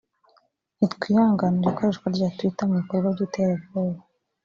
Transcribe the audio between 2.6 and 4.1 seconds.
mu bikorwa by’iterabwona